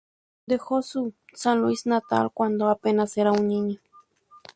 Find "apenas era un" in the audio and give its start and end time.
2.69-3.47